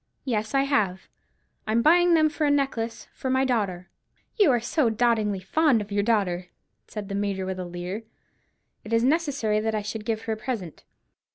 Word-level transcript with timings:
"Yes, 0.25 0.55
I 0.55 0.63
have. 0.63 1.03
I 1.67 1.73
am 1.73 1.83
buying 1.83 2.15
them 2.15 2.27
for 2.27 2.45
a 2.47 2.49
necklace 2.49 3.07
for 3.13 3.29
my 3.29 3.45
daughter." 3.45 3.87
"You 4.35 4.49
are 4.49 4.59
so 4.59 4.89
dotingly 4.89 5.41
fond 5.41 5.79
of 5.79 5.91
your 5.91 6.01
daughter!" 6.01 6.47
said 6.87 7.07
the 7.07 7.13
Major 7.13 7.45
with 7.45 7.59
a 7.59 7.65
leer. 7.65 8.05
"It 8.83 8.93
is 8.93 9.03
necessary 9.03 9.59
that 9.59 9.75
I 9.75 9.83
should 9.83 10.03
give 10.05 10.23
her 10.23 10.33
a 10.33 10.37
present." 10.37 10.85